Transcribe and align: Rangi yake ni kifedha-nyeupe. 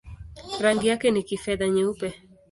Rangi 0.61 0.87
yake 0.87 1.11
ni 1.11 1.23
kifedha-nyeupe. 1.23 2.13